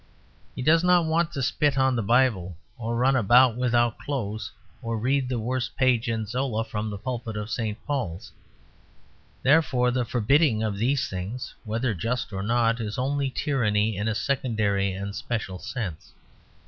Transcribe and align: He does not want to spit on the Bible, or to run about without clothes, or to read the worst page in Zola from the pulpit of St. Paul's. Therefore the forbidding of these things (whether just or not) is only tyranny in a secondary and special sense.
He 0.55 0.63
does 0.63 0.83
not 0.83 1.05
want 1.05 1.31
to 1.33 1.43
spit 1.43 1.77
on 1.77 1.95
the 1.95 2.01
Bible, 2.01 2.57
or 2.75 2.93
to 2.93 2.97
run 2.97 3.15
about 3.15 3.55
without 3.55 3.99
clothes, 3.99 4.51
or 4.81 4.95
to 4.95 4.99
read 4.99 5.29
the 5.29 5.37
worst 5.37 5.77
page 5.77 6.09
in 6.09 6.25
Zola 6.25 6.63
from 6.65 6.89
the 6.89 6.97
pulpit 6.97 7.37
of 7.37 7.51
St. 7.51 7.77
Paul's. 7.85 8.31
Therefore 9.43 9.91
the 9.91 10.03
forbidding 10.03 10.63
of 10.63 10.75
these 10.77 11.07
things 11.07 11.53
(whether 11.65 11.93
just 11.93 12.33
or 12.33 12.41
not) 12.41 12.79
is 12.79 12.97
only 12.97 13.29
tyranny 13.29 13.95
in 13.95 14.07
a 14.07 14.15
secondary 14.15 14.91
and 14.91 15.15
special 15.15 15.59
sense. 15.59 16.11